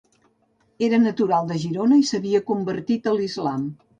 [0.87, 3.71] Era natural de Girona i s'havia convertit a l'islam.